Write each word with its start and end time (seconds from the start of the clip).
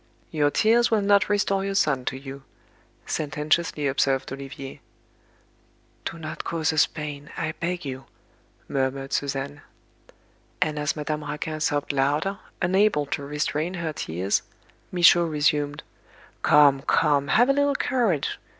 "Your 0.31 0.49
tears 0.49 0.89
will 0.89 1.03
not 1.03 1.29
restore 1.29 1.63
your 1.63 1.75
son 1.75 2.05
to 2.05 2.17
you," 2.17 2.41
sententiously 3.05 3.85
observed 3.85 4.33
Olivier. 4.33 4.81
"Do 6.05 6.17
not 6.17 6.43
cause 6.43 6.73
us 6.73 6.87
pain, 6.87 7.29
I 7.37 7.51
beg 7.59 7.85
you," 7.85 8.05
murmured 8.67 9.13
Suzanne. 9.13 9.61
And 10.59 10.79
as 10.79 10.95
Madame 10.95 11.23
Raquin 11.23 11.59
sobbed 11.59 11.93
louder, 11.93 12.39
unable 12.63 13.05
to 13.13 13.21
restrain 13.23 13.75
her 13.75 13.93
tears, 13.93 14.41
Michaud 14.91 15.27
resumed: 15.27 15.83
"Come, 16.41 16.81
come, 16.81 17.27
have 17.27 17.47
a 17.47 17.53
little 17.53 17.75
courage. 17.75 18.39